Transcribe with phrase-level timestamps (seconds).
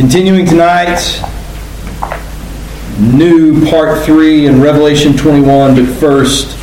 [0.00, 1.22] Continuing tonight,
[2.98, 6.56] new part 3 in Revelation 21, but first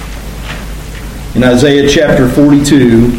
[1.35, 3.09] in Isaiah chapter 42,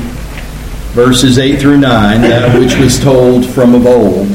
[0.91, 4.27] verses 8 through 9, that which was told from of old.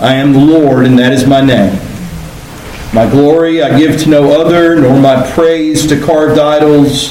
[0.00, 1.78] I am the Lord, and that is my name.
[2.94, 7.10] My glory I give to no other, nor my praise to carved idols.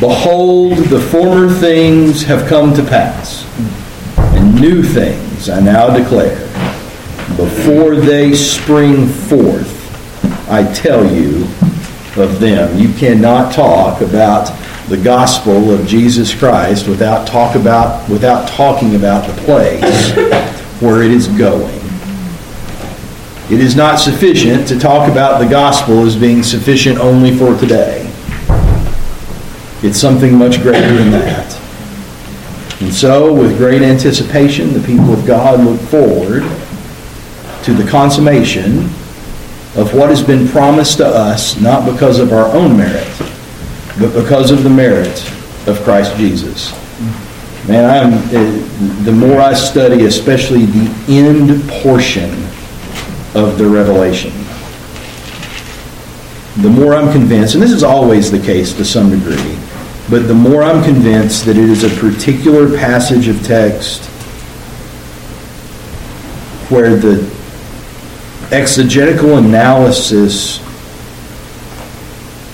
[0.00, 3.46] Behold, the former things have come to pass,
[4.18, 6.38] and new things I now declare,
[7.36, 9.72] before they spring forth,
[10.48, 11.44] I tell you
[12.16, 12.78] of them.
[12.78, 14.46] You cannot talk about
[14.88, 20.14] the gospel of Jesus Christ without talk about without talking about the place
[20.80, 21.74] where it is going.
[23.50, 28.02] It is not sufficient to talk about the gospel as being sufficient only for today.
[29.82, 31.65] It's something much greater than that.
[32.86, 36.42] And so, with great anticipation, the people of God look forward
[37.64, 38.84] to the consummation
[39.74, 43.04] of what has been promised to us, not because of our own merit,
[43.98, 45.28] but because of the merit
[45.66, 46.70] of Christ Jesus.
[47.66, 52.30] Man, I'm, eh, the more I study, especially the end portion
[53.34, 54.30] of the Revelation,
[56.62, 59.58] the more I'm convinced, and this is always the case to some degree,
[60.08, 64.04] but the more I'm convinced that it is a particular passage of text
[66.70, 67.28] where the
[68.52, 70.60] exegetical analysis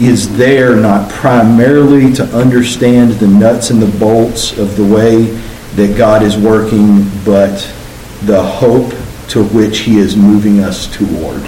[0.00, 5.24] is there not primarily to understand the nuts and the bolts of the way
[5.76, 7.58] that God is working, but
[8.22, 8.92] the hope
[9.28, 11.42] to which He is moving us toward.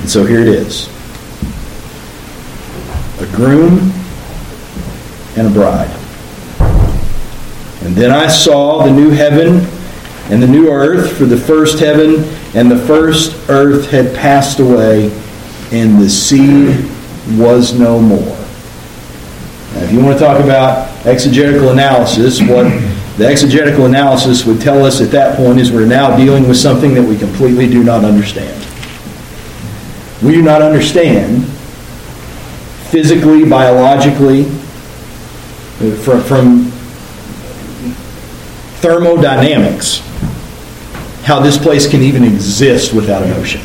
[0.00, 0.88] And so here it is
[3.32, 3.92] groom
[5.36, 5.90] and a bride.
[7.82, 9.66] And then I saw the new heaven
[10.30, 15.06] and the new earth, for the first heaven and the first earth had passed away,
[15.72, 16.88] and the sea
[17.36, 18.18] was no more.
[19.74, 22.64] Now, if you want to talk about exegetical analysis, what
[23.16, 26.94] the exegetical analysis would tell us at that point is we're now dealing with something
[26.94, 28.58] that we completely do not understand.
[30.22, 31.44] We do not understand
[32.92, 34.44] physically, biologically,
[36.04, 36.66] from, from
[38.82, 40.00] thermodynamics,
[41.24, 43.62] how this place can even exist without an ocean.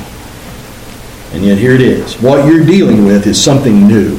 [1.33, 2.16] And yet here it is.
[2.21, 4.17] What you're dealing with is something new.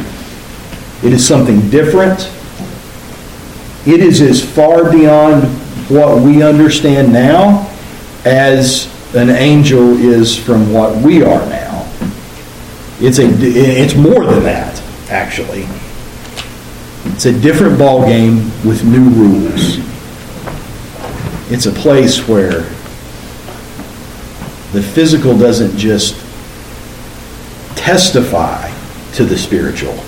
[1.03, 2.31] It is something different.
[3.87, 5.45] It is as far beyond
[5.89, 7.67] what we understand now
[8.27, 11.91] as an angel is from what we are now.
[13.01, 14.78] It's a it's more than that
[15.11, 15.67] actually.
[17.13, 19.79] It's a different ball game with new rules.
[21.51, 22.63] It's a place where
[24.73, 26.15] the physical doesn't just
[27.77, 28.71] testify
[29.15, 29.99] to the spiritual.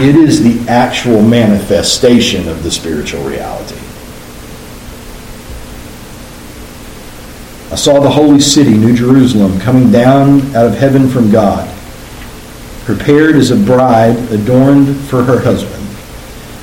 [0.00, 3.76] It is the actual manifestation of the spiritual reality.
[7.70, 11.73] I saw the holy city, New Jerusalem, coming down out of heaven from God
[12.84, 15.84] prepared as a bride adorned for her husband.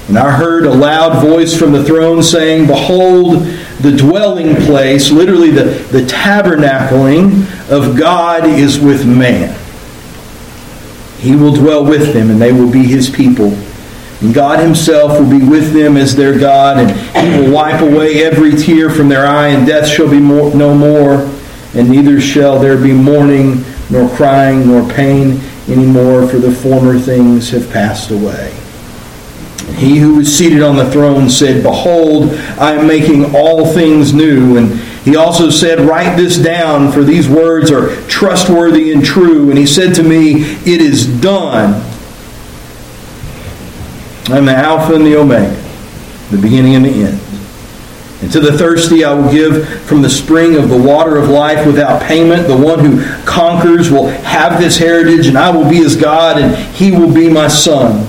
[0.08, 3.44] And I heard a loud voice from the throne saying, Behold,
[3.80, 9.58] the dwelling place, literally the, the tabernacling of God is with man.
[11.18, 13.54] He will dwell with them, and they will be his people.
[14.22, 16.92] And God himself will be with them as their God, and
[17.32, 20.76] he will wipe away every tear from their eye, and death shall be more, no
[20.76, 21.22] more,
[21.74, 27.50] and neither shall there be mourning, nor crying, nor pain anymore, for the former things
[27.52, 28.54] have passed away.
[29.76, 34.58] he who was seated on the throne said, Behold, I am making all things new.
[34.58, 39.50] And he also said, Write this down, for these words are trustworthy and true.
[39.50, 41.84] And he said to me, It is done.
[44.30, 45.62] I'm the Alpha and the Omega,
[46.30, 47.20] the beginning and the end.
[48.22, 51.66] And to the thirsty I will give from the spring of the water of life
[51.66, 52.48] without payment.
[52.48, 56.56] The one who conquers will have this heritage, and I will be his God, and
[56.76, 58.08] he will be my son.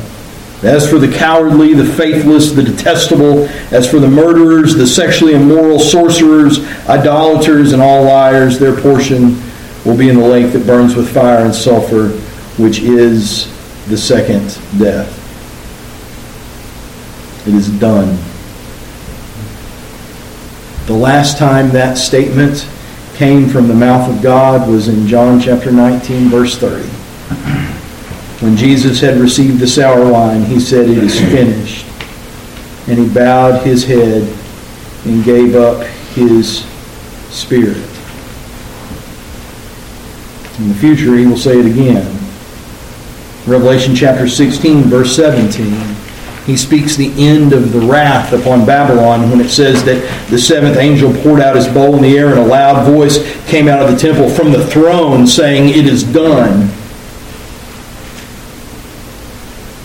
[0.62, 5.80] As for the cowardly, the faithless, the detestable, as for the murderers, the sexually immoral,
[5.80, 9.42] sorcerers, idolaters, and all liars, their portion
[9.84, 12.10] will be in the lake that burns with fire and sulfur,
[12.62, 13.46] which is
[13.88, 15.18] the second death.
[17.48, 18.16] It is done.
[20.86, 22.68] The last time that statement
[23.14, 26.88] came from the mouth of God was in John chapter 19, verse 30.
[28.44, 31.86] When Jesus had received the sour wine, he said, It is finished.
[32.88, 34.22] And he bowed his head
[35.04, 36.66] and gave up his
[37.30, 37.76] Spirit.
[40.58, 42.04] In the future, he will say it again.
[43.46, 45.72] Revelation chapter 16, verse 17.
[46.46, 50.76] He speaks the end of the wrath upon Babylon when it says that the seventh
[50.76, 53.90] angel poured out his bowl in the air and a loud voice came out of
[53.90, 56.68] the temple from the throne saying, It is done.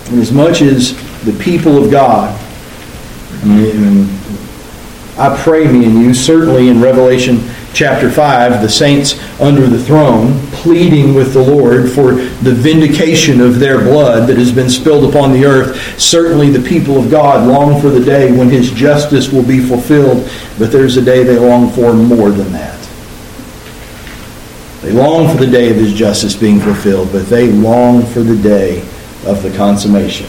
[0.10, 0.96] And as much as
[1.26, 2.34] the people of God,
[5.20, 7.48] I pray me and you, certainly in Revelation
[7.78, 13.60] chapter 5, the saints under the throne pleading with the Lord for the vindication of
[13.60, 16.02] their blood that has been spilled upon the earth.
[16.02, 20.28] Certainly the people of God long for the day when his justice will be fulfilled,
[20.58, 22.74] but there's a day they long for more than that.
[24.82, 28.42] They long for the day of his justice being fulfilled, but they long for the
[28.42, 28.82] day
[29.24, 30.26] of the consummation,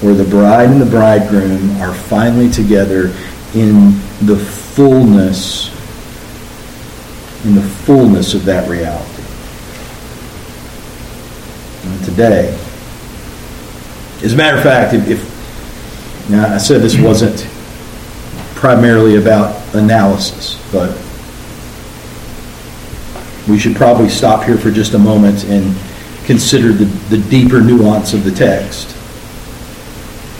[0.00, 3.14] where the bride and the bridegroom are finally together
[3.54, 3.90] in
[4.22, 5.70] the fullness
[7.44, 9.22] in the fullness of that reality.
[11.84, 12.58] And today,
[14.22, 17.48] as a matter of fact, if, if now I said this wasn't
[18.54, 20.90] primarily about analysis, but
[23.48, 25.76] we should probably stop here for just a moment and
[26.24, 26.84] consider the,
[27.14, 28.96] the deeper nuance of the text.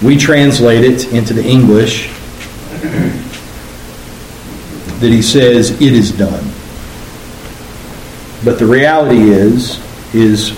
[0.05, 2.13] We translate it into the English
[5.01, 6.52] that he says, It is done.
[8.45, 9.81] But the reality is,
[10.15, 10.53] is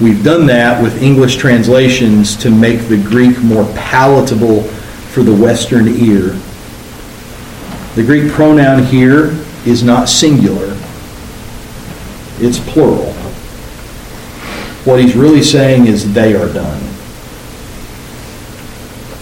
[0.00, 5.88] we've done that with English translations to make the Greek more palatable for the Western
[5.88, 6.38] ear.
[7.94, 9.34] The Greek pronoun here
[9.64, 10.76] is not singular,
[12.38, 13.12] it's plural.
[14.84, 16.80] What he's really saying is they are done.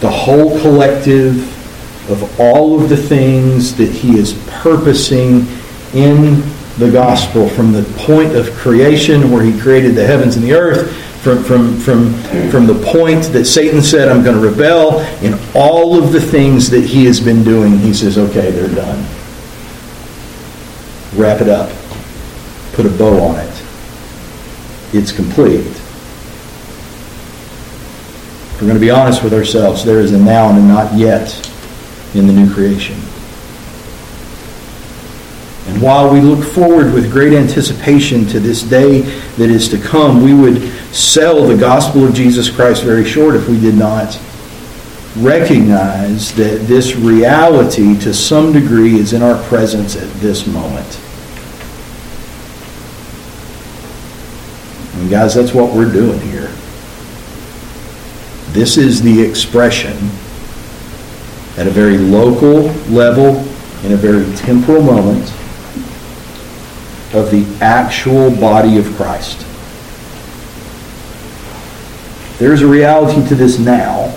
[0.01, 1.53] The whole collective
[2.11, 5.47] of all of the things that he is purposing
[5.93, 6.43] in
[6.77, 10.93] the gospel from the point of creation where he created the heavens and the earth
[11.25, 12.13] from, from, from,
[12.51, 16.69] from the point that Satan said, I'm going to rebel, in all of the things
[16.69, 19.03] that he has been doing, he says, okay, they're done.
[21.15, 21.71] Wrap it up.
[22.73, 23.63] Put a bow on it.
[24.93, 25.65] It's complete.
[28.51, 30.93] If we're going to be honest with ourselves, there is a now and a not
[30.93, 31.33] yet
[32.13, 32.97] in the new creation.
[35.81, 40.33] While we look forward with great anticipation to this day that is to come, we
[40.33, 40.61] would
[40.93, 44.19] sell the gospel of Jesus Christ very short if we did not
[45.17, 50.99] recognize that this reality to some degree is in our presence at this moment.
[54.95, 56.53] And guys, that's what we're doing here.
[58.53, 59.95] This is the expression
[61.57, 62.63] at a very local
[62.93, 63.37] level,
[63.83, 65.33] in a very temporal moment,
[67.15, 69.45] of the actual body of Christ.
[72.37, 74.13] There's a reality to this now.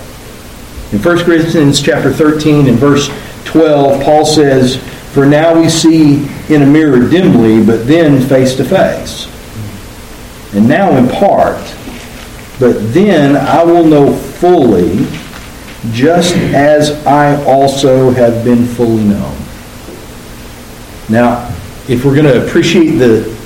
[0.90, 3.08] In 1 Corinthians chapter 13 and verse
[3.44, 4.76] 12, Paul says,
[5.12, 9.26] For now we see in a mirror dimly, but then face to face.
[10.54, 11.62] And now in part,
[12.58, 15.06] but then I will know fully,
[15.92, 19.36] just as I also have been fully known.
[21.08, 21.54] Now,
[21.88, 23.38] if we're going to appreciate the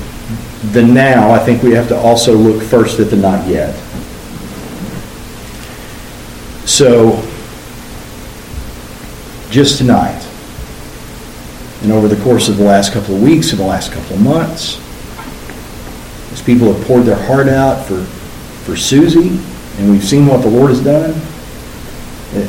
[0.70, 3.74] the now, I think we have to also look first at the not yet.
[6.64, 7.20] So,
[9.50, 10.24] just tonight,
[11.82, 14.22] and over the course of the last couple of weeks and the last couple of
[14.22, 14.80] months,
[16.32, 18.04] as people have poured their heart out for,
[18.64, 19.40] for Susie,
[19.78, 21.20] and we've seen what the Lord has done,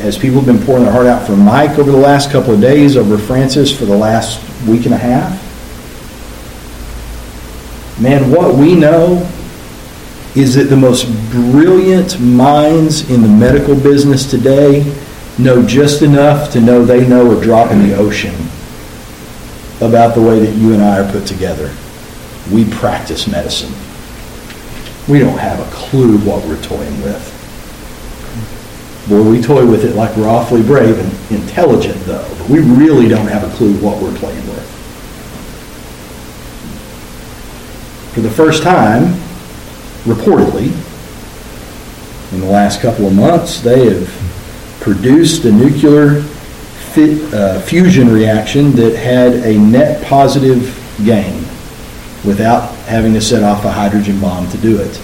[0.06, 2.62] as people have been pouring their heart out for Mike over the last couple of
[2.62, 5.43] days, over Francis for the last week and a half,
[8.04, 9.26] Man, what we know
[10.36, 14.84] is that the most brilliant minds in the medical business today
[15.40, 18.36] know just enough to know they know a drop in the ocean
[19.78, 21.74] about the way that you and I are put together.
[22.52, 23.72] We practice medicine.
[25.08, 27.30] We don't have a clue what we're toying with.
[29.08, 32.28] Boy, we toy with it like we're awfully brave and intelligent, though.
[32.38, 34.73] But we really don't have a clue what we're playing with.
[38.14, 39.14] For the first time,
[40.04, 40.72] reportedly,
[42.32, 44.08] in the last couple of months, they have
[44.80, 46.22] produced a nuclear
[46.94, 51.44] fit, uh, fusion reaction that had a net positive gain
[52.24, 55.02] without having to set off a hydrogen bomb to do it.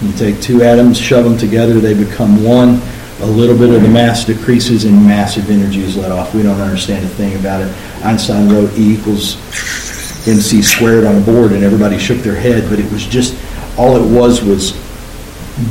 [0.00, 2.80] You take two atoms, shove them together, they become one.
[3.20, 6.34] a little bit of the mass decreases and massive energy is let off.
[6.34, 7.72] We don't understand a thing about it.
[8.04, 9.36] Einstein wrote E equals
[10.26, 13.36] mc squared on a board and everybody shook their head, but it was just,
[13.78, 14.72] all it was was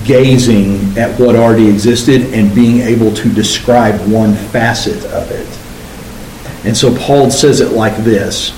[0.04, 5.48] gazing at what already existed and being able to describe one facet of it.
[6.66, 8.52] And so Paul says it like this.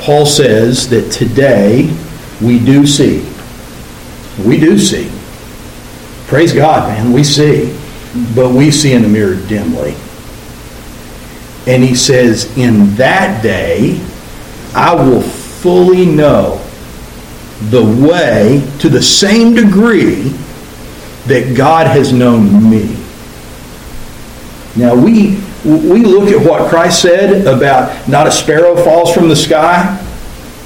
[0.00, 1.94] Paul says that today
[2.40, 3.28] we do see.
[4.46, 5.10] We do see.
[6.28, 7.76] Praise God, man, we see.
[8.34, 9.94] But we see in the mirror dimly.
[11.66, 14.00] And he says, In that day,
[14.74, 16.64] I will fully know
[17.70, 20.28] the way to the same degree
[21.26, 22.96] that God has known me.
[24.76, 29.36] Now, we, we look at what Christ said about not a sparrow falls from the
[29.36, 30.04] sky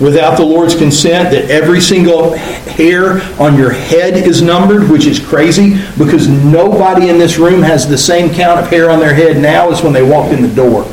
[0.00, 5.20] without the Lord's consent, that every single hair on your head is numbered, which is
[5.20, 9.40] crazy because nobody in this room has the same count of hair on their head
[9.40, 10.84] now as when they walked in the door.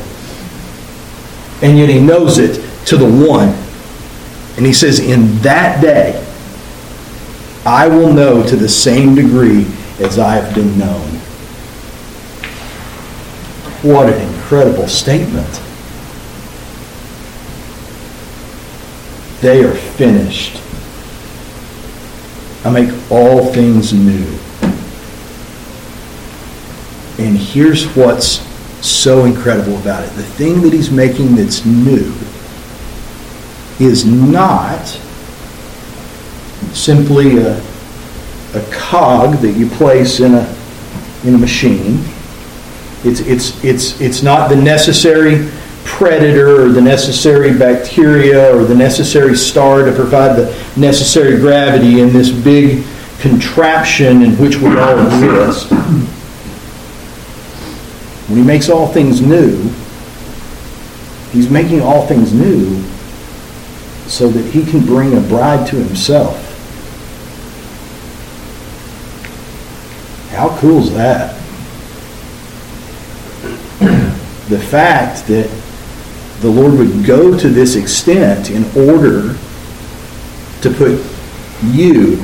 [1.62, 3.48] And yet he knows it to the one.
[4.56, 6.26] And he says, In that day,
[7.64, 9.66] I will know to the same degree
[9.98, 11.08] as I have been known.
[13.82, 15.48] What an incredible statement.
[19.40, 20.60] They are finished.
[22.64, 24.38] I make all things new.
[27.18, 28.46] And here's what's
[28.86, 30.10] so incredible about it.
[30.10, 32.12] The thing that he's making that's new
[33.80, 34.86] is not
[36.72, 37.58] simply a,
[38.54, 40.56] a cog that you place in a,
[41.24, 41.98] in a machine.
[43.02, 45.48] It's, it's, it's, it's not the necessary
[45.84, 50.46] predator or the necessary bacteria or the necessary star to provide the
[50.76, 52.84] necessary gravity in this big
[53.20, 55.70] contraption in which we all exist.
[58.28, 59.62] When he makes all things new,
[61.32, 62.84] he's making all things new
[64.10, 66.36] so that he can bring a bride to himself.
[70.32, 71.36] How cool is that?
[74.48, 75.48] the fact that
[76.40, 79.36] the Lord would go to this extent in order
[80.62, 81.00] to put
[81.62, 82.16] you,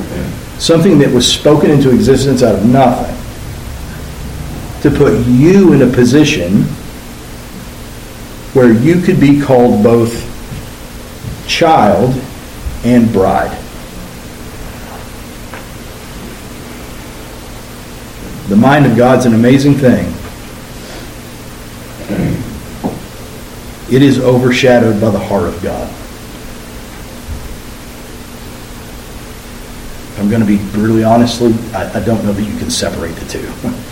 [0.59, 3.15] something that was spoken into existence out of nothing,
[4.81, 6.63] to put you in a position
[8.53, 10.26] where you could be called both
[11.57, 12.13] child
[12.83, 13.49] and bride.
[18.47, 20.05] The mind of God's an amazing thing.
[23.91, 25.91] It is overshadowed by the heart of God.
[30.19, 33.25] I'm going to be brutally honestly, I, I don't know that you can separate the
[33.25, 33.51] two.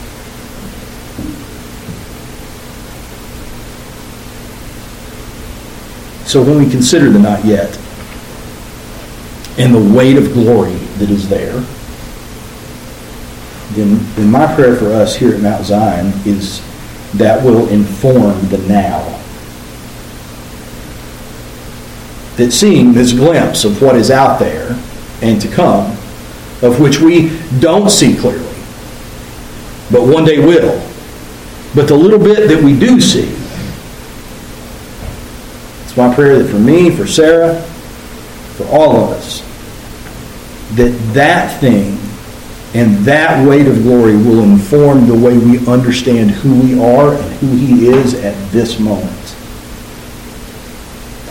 [6.36, 7.80] So when we consider the not yet
[9.58, 11.62] and the weight of glory that is there,
[13.72, 16.62] then, then my prayer for us here at Mount Zion is
[17.14, 19.00] that will inform the now.
[22.36, 24.78] That seeing this glimpse of what is out there
[25.22, 25.90] and to come,
[26.62, 28.44] of which we don't see clearly,
[29.90, 30.86] but one day will.
[31.74, 33.45] But the little bit that we do see,
[35.96, 37.62] it's my prayer that for me, for Sarah,
[38.58, 39.40] for all of us,
[40.76, 41.98] that that thing
[42.74, 47.34] and that weight of glory will inform the way we understand who we are and
[47.36, 49.36] who he is at this moment.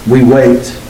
[0.08, 0.80] We wait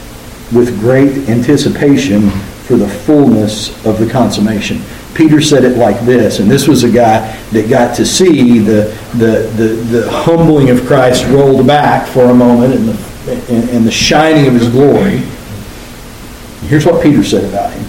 [0.53, 4.81] with great anticipation for the fullness of the consummation.
[5.15, 8.97] Peter said it like this, and this was a guy that got to see the,
[9.15, 9.67] the, the,
[9.99, 14.47] the humbling of Christ rolled back for a moment and the, and, and the shining
[14.47, 15.17] of his glory.
[16.67, 17.85] Here's what Peter said about him.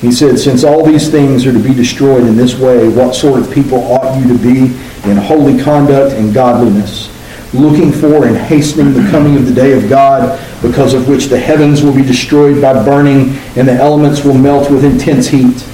[0.00, 3.40] He said, Since all these things are to be destroyed in this way, what sort
[3.40, 4.74] of people ought you to be
[5.08, 7.10] in holy conduct and godliness,
[7.54, 11.38] looking for and hastening the coming of the day of God, because of which the
[11.38, 15.66] heavens will be destroyed by burning and the elements will melt with intense heat?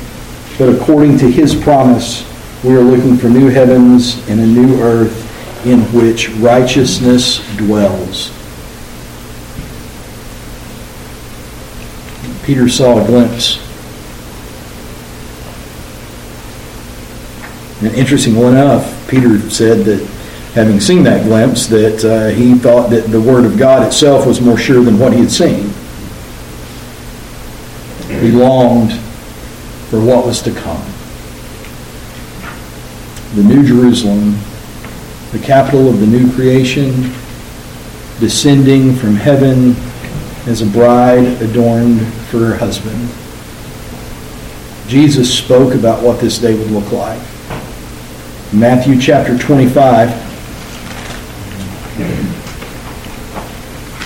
[0.59, 2.25] But according to his promise,
[2.63, 5.27] we are looking for new heavens and a new earth
[5.67, 8.40] in which righteousness dwells.
[12.45, 13.59] Peter saw a glimpse
[17.81, 20.07] And interestingly enough, Peter said that
[20.53, 24.41] having seen that glimpse, that uh, he thought that the Word of God itself was
[24.41, 25.73] more sure than what he had seen.
[28.21, 28.93] He longed
[29.89, 30.85] for what was to come.
[33.35, 34.37] the New Jerusalem,
[35.33, 37.15] the capital of the new creation,
[38.19, 39.75] descending from heaven
[40.47, 43.09] as a bride adorned for her husband.
[44.89, 47.21] Jesus spoke about what this day would look like.
[48.53, 50.09] Matthew chapter 25.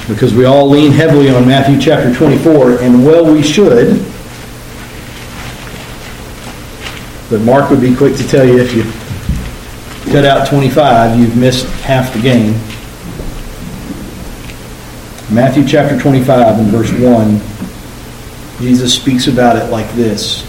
[0.08, 4.04] Because we all lean heavily on Matthew chapter 24, and well, we should.
[7.30, 8.82] But Mark would be quick to tell you if you
[10.12, 12.54] cut out 25, you've missed half the game.
[15.30, 17.40] Matthew chapter 25 and verse 1,
[18.58, 20.42] Jesus speaks about it like this.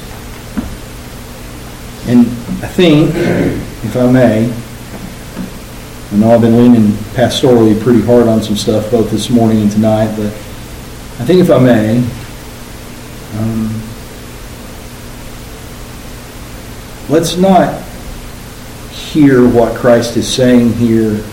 [2.08, 2.28] And
[2.62, 4.54] I think, if I may,
[6.12, 9.72] I know I've been leaning pastorally pretty hard on some stuff both this morning and
[9.72, 11.98] tonight, but I think if I may,
[13.40, 13.82] um,
[17.10, 17.82] let's not
[18.92, 21.24] hear what Christ is saying here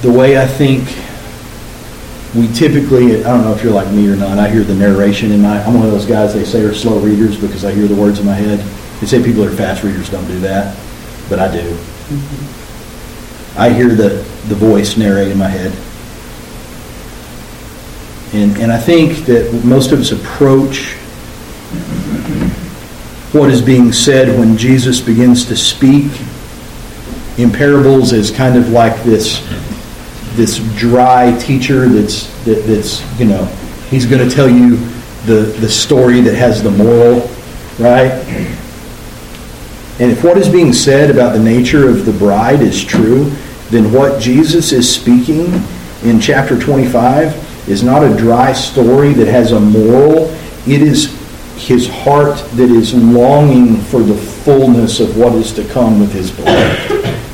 [0.00, 0.88] the way I think
[2.34, 5.32] we typically, I don't know if you're like me or not, I hear the narration
[5.32, 7.86] in my, I'm one of those guys they say are slow readers because I hear
[7.86, 8.58] the words in my head.
[9.00, 10.76] They say people that are fast readers don't do that,
[11.28, 11.62] but I do.
[11.62, 13.58] Mm-hmm.
[13.58, 14.08] I hear the,
[14.48, 15.72] the voice narrate in my head.
[18.34, 20.92] And, and I think that most of us approach
[23.32, 26.12] what is being said when Jesus begins to speak
[27.38, 29.40] in parables is kind of like this
[30.36, 33.44] this dry teacher that's that, that's you know
[33.90, 34.76] he's going to tell you
[35.26, 37.20] the the story that has the moral
[37.78, 38.12] right
[40.00, 43.30] and if what is being said about the nature of the bride is true
[43.70, 45.62] then what Jesus is speaking
[46.02, 50.26] in chapter 25 is not a dry story that has a moral
[50.66, 51.18] it is
[51.58, 56.30] his heart that is longing for the fullness of what is to come with his
[56.30, 57.24] blood.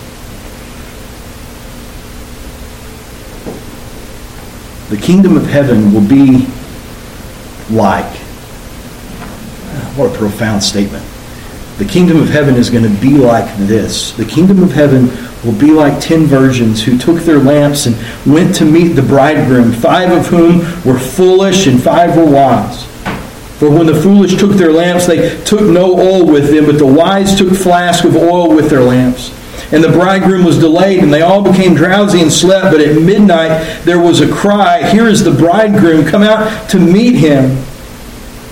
[4.95, 6.47] The kingdom of heaven will be
[7.69, 8.17] like,
[9.97, 11.05] what a profound statement.
[11.79, 14.13] The kingdom of heaven is going to be like this.
[14.13, 15.09] The kingdom of heaven
[15.45, 19.73] will be like ten virgins who took their lamps and went to meet the bridegroom,
[19.73, 22.85] five of whom were foolish and five were wise.
[23.59, 26.87] For when the foolish took their lamps, they took no oil with them, but the
[26.87, 29.33] wise took flasks of oil with their lamps.
[29.75, 32.71] And the bridegroom was delayed, and they all became drowsy and slept.
[32.71, 37.17] But at midnight there was a cry, Here is the bridegroom, come out to meet
[37.17, 37.47] him.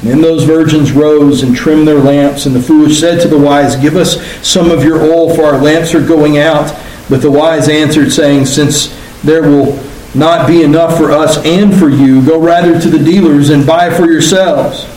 [0.01, 3.39] And then those virgins rose and trimmed their lamps, and the foolish said to the
[3.39, 6.77] wise, Give us some of your oil, for our lamps are going out.
[7.09, 9.81] But the wise answered, saying, Since there will
[10.17, 13.97] not be enough for us and for you, go rather to the dealers and buy
[13.97, 14.89] for yourselves.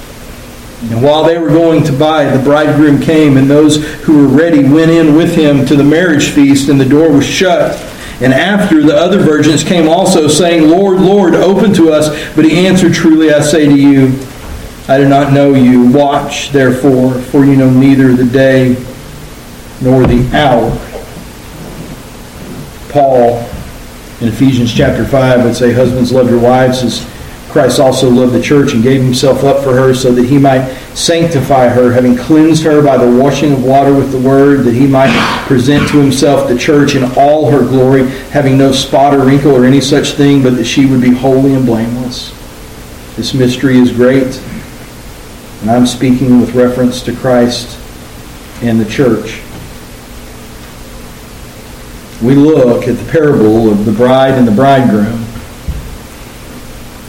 [0.91, 4.63] And while they were going to buy, the bridegroom came, and those who were ready
[4.63, 7.75] went in with him to the marriage feast, and the door was shut.
[8.21, 12.09] And after the other virgins came also, saying, Lord, Lord, open to us.
[12.35, 14.17] But he answered, Truly I say to you,
[14.87, 15.91] I do not know you.
[15.91, 18.75] Watch, therefore, for you know neither the day
[19.81, 20.69] nor the hour.
[22.89, 23.39] Paul,
[24.21, 27.14] in Ephesians chapter 5, would say, Husbands, love your wives as
[27.55, 30.69] Christ also loved the church and gave himself up for her so that he might
[30.93, 34.85] sanctify her, having cleansed her by the washing of water with the word, that he
[34.85, 35.09] might
[35.47, 39.63] present to himself the church in all her glory, having no spot or wrinkle or
[39.63, 42.31] any such thing, but that she would be holy and blameless.
[43.15, 44.37] This mystery is great,
[45.61, 47.79] and I'm speaking with reference to Christ
[48.63, 49.41] and the church.
[52.21, 55.24] We look at the parable of the bride and the bridegroom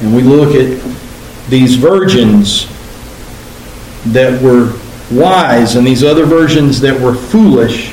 [0.01, 0.83] and we look at
[1.49, 2.67] these virgins
[4.13, 4.79] that were
[5.11, 7.93] wise and these other virgins that were foolish.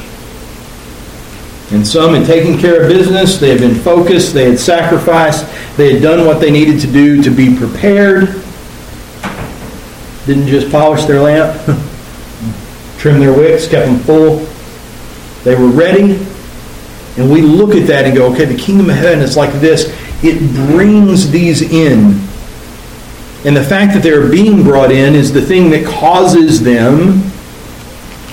[1.72, 5.94] And some had taken care of business, they had been focused, they had sacrificed, they
[5.94, 8.28] had done what they needed to do to be prepared.
[10.26, 11.56] Didn't just polish their lamp,
[12.98, 14.48] trim their wicks, kept them full.
[15.44, 16.26] They were ready.
[17.18, 19.88] And we look at that and go, okay, the kingdom of heaven is like this
[20.24, 20.40] it
[20.72, 22.20] brings these in.
[23.46, 27.22] And the fact that they're being brought in is the thing that causes them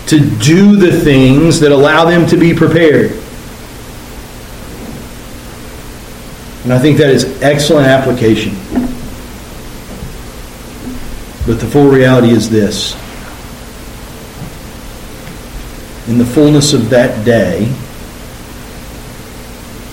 [0.07, 3.11] to do the things that allow them to be prepared.
[6.63, 8.53] And I think that is excellent application.
[11.47, 12.95] But the full reality is this.
[16.09, 17.65] In the fullness of that day,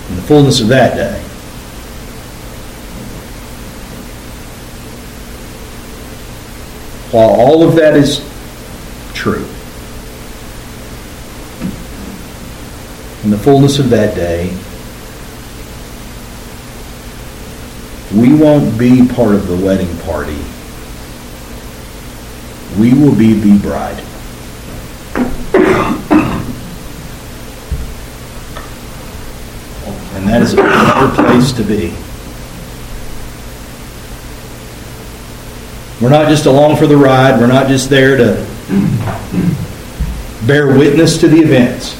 [0.08, 1.27] in the fullness of that day,
[7.10, 8.18] While all of that is
[9.14, 9.46] true,
[13.24, 14.50] in the fullness of that day,
[18.14, 20.38] we won't be part of the wedding party.
[22.78, 24.02] We will be the bride.
[30.14, 31.94] And that is a better place to be.
[36.00, 37.40] We're not just along for the ride.
[37.40, 38.34] We're not just there to
[40.46, 41.96] bear witness to the events.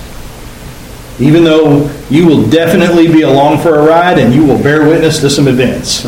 [1.20, 5.20] Even though you will definitely be along for a ride and you will bear witness
[5.20, 6.04] to some events.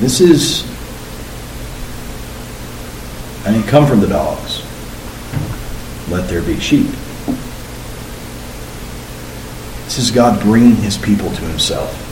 [0.00, 0.64] This is,
[3.46, 4.62] I didn't come from the dogs.
[6.08, 6.86] Let there be sheep.
[9.84, 12.03] This is God bringing his people to himself.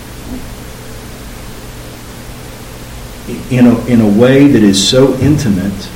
[3.50, 5.88] In a, in a way that is so intimate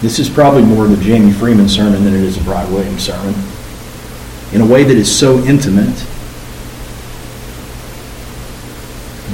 [0.00, 3.04] this is probably more of a Jamie Freeman sermon than it is a Brad Williams
[3.04, 3.34] sermon.
[4.52, 5.94] In a way that is so intimate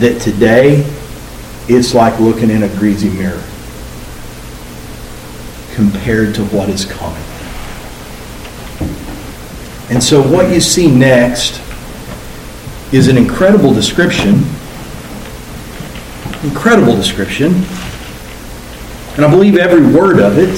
[0.00, 0.84] that today
[1.68, 3.42] it's like looking in a greasy mirror
[5.74, 7.22] compared to what is coming.
[9.88, 11.62] And so what you see next
[12.92, 14.44] is an incredible description.
[16.46, 17.64] Incredible description
[19.16, 20.50] and I believe every word of it.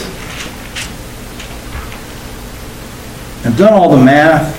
[3.46, 4.56] I've done all the math,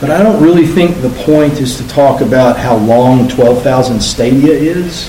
[0.00, 4.52] but I don't really think the point is to talk about how long 12,000 stadia
[4.52, 5.08] is.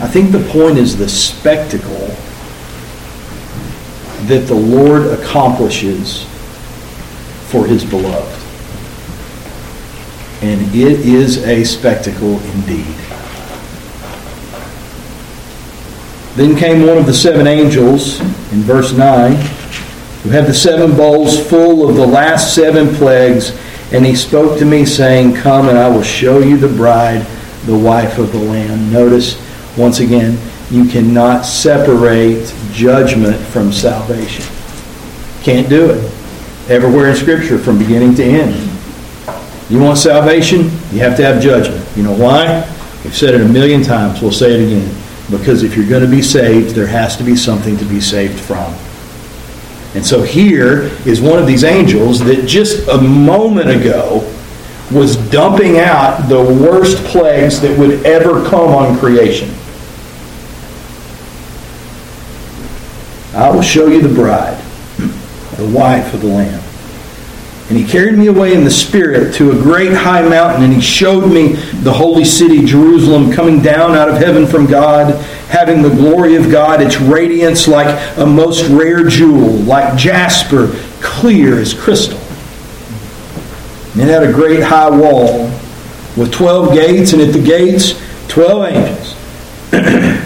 [0.00, 2.08] I think the point is the spectacle
[4.28, 6.24] that the Lord accomplishes
[7.48, 8.45] for his beloved.
[10.46, 12.94] And it is a spectacle indeed.
[16.36, 18.20] Then came one of the seven angels,
[18.52, 23.58] in verse 9, who had the seven bowls full of the last seven plagues,
[23.92, 27.26] and he spoke to me, saying, Come, and I will show you the bride,
[27.64, 28.92] the wife of the Lamb.
[28.92, 29.42] Notice,
[29.76, 30.38] once again,
[30.70, 34.44] you cannot separate judgment from salvation.
[35.42, 36.04] Can't do it.
[36.70, 38.65] Everywhere in Scripture, from beginning to end.
[39.68, 40.64] You want salvation?
[40.92, 41.84] You have to have judgment.
[41.96, 42.60] You know why?
[43.02, 44.22] We've said it a million times.
[44.22, 44.94] We'll say it again.
[45.30, 48.38] Because if you're going to be saved, there has to be something to be saved
[48.38, 48.72] from.
[49.96, 54.32] And so here is one of these angels that just a moment ago
[54.92, 59.48] was dumping out the worst plagues that would ever come on creation.
[63.34, 64.62] I will show you the bride,
[65.56, 66.65] the wife of the Lamb.
[67.68, 70.80] And he carried me away in the Spirit to a great high mountain, and he
[70.80, 75.14] showed me the holy city, Jerusalem, coming down out of heaven from God,
[75.48, 80.68] having the glory of God, its radiance like a most rare jewel, like jasper,
[81.00, 82.20] clear as crystal.
[83.92, 85.46] And it had a great high wall
[86.16, 88.64] with 12 gates, and at the gates, 12
[89.72, 90.22] angels.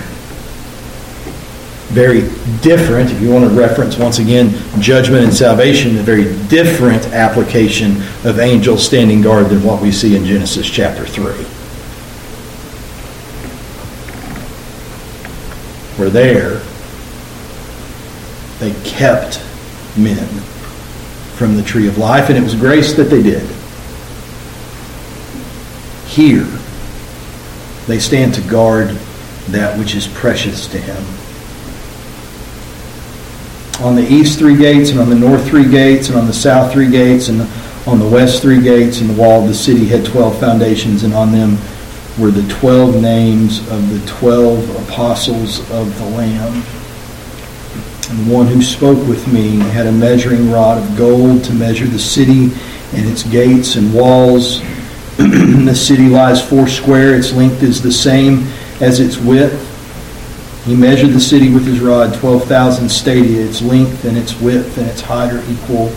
[2.01, 2.23] very
[2.63, 7.91] different, if you want to reference once again judgment and salvation, a very different application
[8.25, 11.33] of angels standing guard than what we see in Genesis chapter 3.
[15.99, 16.63] Where there,
[18.61, 19.45] they kept
[19.99, 20.27] men
[21.37, 23.47] from the tree of life, and it was grace that they did.
[26.07, 26.49] Here,
[27.87, 28.89] they stand to guard
[29.49, 31.20] that which is precious to him
[33.81, 36.73] on the east three gates, and on the north three gates, and on the south
[36.73, 37.41] three gates, and
[37.87, 41.15] on the west three gates, and the wall of the city had twelve foundations, and
[41.15, 41.57] on them
[42.19, 46.63] were the twelve names of the twelve apostles of the Lamb.
[48.11, 51.87] And the one who spoke with me had a measuring rod of gold to measure
[51.87, 52.51] the city
[52.93, 54.61] and its gates and walls.
[55.17, 58.47] the city lies foursquare, its length is the same
[58.81, 59.70] as its width.
[60.65, 63.47] He measured the city with his rod, 12,000 stadia.
[63.47, 65.89] Its length and its width and its height are equal.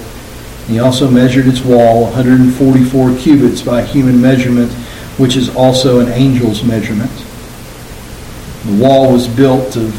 [0.68, 4.72] He also measured its wall, 144 cubits by human measurement,
[5.18, 7.12] which is also an angel's measurement.
[8.66, 9.94] The wall was built of.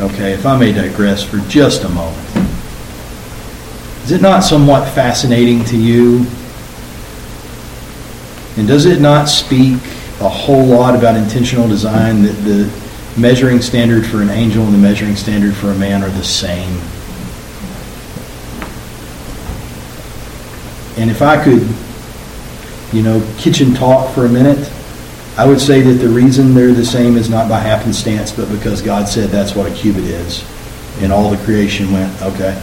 [0.00, 2.26] Okay, if I may digress for just a moment.
[4.04, 6.26] Is it not somewhat fascinating to you?
[8.56, 9.82] And does it not speak
[10.20, 12.70] a whole lot about intentional design that the
[13.20, 16.72] measuring standard for an angel and the measuring standard for a man are the same.
[20.98, 21.66] And if I could,
[22.94, 24.70] you know, kitchen talk for a minute,
[25.36, 28.80] I would say that the reason they're the same is not by happenstance, but because
[28.80, 30.42] God said that's what a cubit is.
[31.00, 32.62] And all the creation went, okay.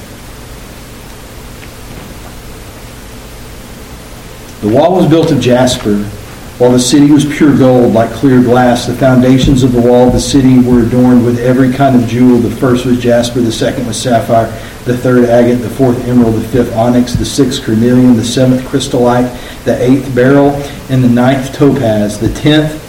[4.62, 6.10] The wall was built of jasper,
[6.58, 8.86] while the city was pure gold, like clear glass.
[8.86, 12.38] The foundations of the wall of the city were adorned with every kind of jewel.
[12.38, 14.46] The first was jasper, the second was sapphire,
[14.86, 19.32] the third agate, the fourth emerald, the fifth onyx, the sixth carnelian, the seventh chrysolite,
[19.66, 20.52] the eighth beryl,
[20.90, 22.80] and the ninth topaz, the tenth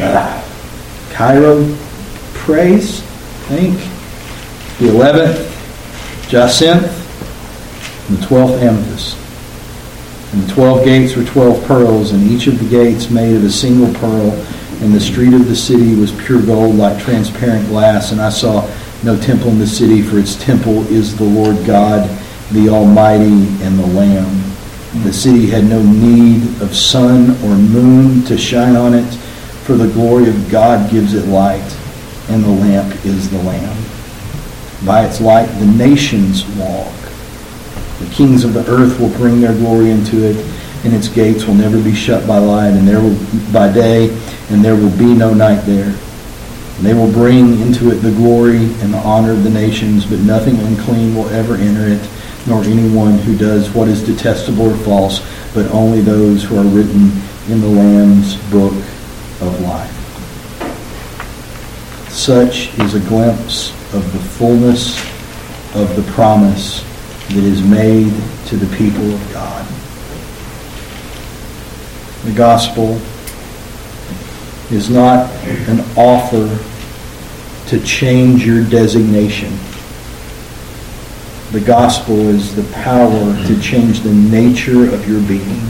[0.00, 0.38] uh,
[1.12, 1.76] Cairo
[2.32, 3.78] praise, I think,
[4.78, 5.48] the eleventh
[6.28, 6.86] jacinth,
[8.08, 9.21] and the twelfth amethyst.
[10.32, 13.50] And the twelve gates were twelve pearls, and each of the gates made of a
[13.50, 14.30] single pearl.
[14.80, 18.10] And the street of the city was pure gold, like transparent glass.
[18.12, 18.68] And I saw
[19.04, 22.08] no temple in the city, for its temple is the Lord God,
[22.50, 24.42] the Almighty, and the Lamb.
[25.04, 29.10] The city had no need of sun or moon to shine on it,
[29.64, 31.76] for the glory of God gives it light,
[32.28, 33.84] and the lamp is the Lamb.
[34.84, 36.92] By its light the nations walk.
[38.02, 40.36] The kings of the earth will bring their glory into it,
[40.84, 43.16] and its gates will never be shut by light, and there will
[43.52, 44.10] by day,
[44.50, 45.94] and there will be no night there.
[46.76, 50.18] And they will bring into it the glory and the honor of the nations, but
[50.20, 52.08] nothing unclean will ever enter it
[52.46, 55.20] nor anyone who does what is detestable or false,
[55.54, 57.12] but only those who are written
[57.48, 58.72] in the Lamb's book
[59.40, 59.90] of life.
[62.10, 64.98] Such is a glimpse of the fullness
[65.74, 66.84] of the promise
[67.28, 68.12] that is made
[68.46, 69.66] to the people of God.
[72.24, 73.00] The gospel
[74.70, 75.30] is not
[75.68, 76.58] an offer
[77.68, 79.52] to change your designation
[81.52, 83.10] the gospel is the power
[83.46, 85.60] to change the nature of your being.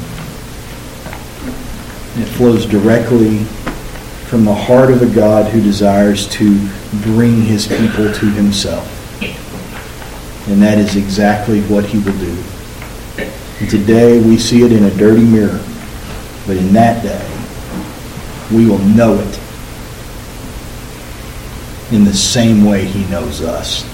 [2.23, 3.39] it flows directly
[4.29, 6.69] from the heart of a God who desires to
[7.03, 9.02] bring his people to himself.
[10.49, 12.37] And that is exactly what he will do.
[13.61, 15.63] And today we see it in a dirty mirror.
[16.47, 17.29] But in that day,
[18.55, 19.41] we will know it
[21.93, 23.85] in the same way he knows us.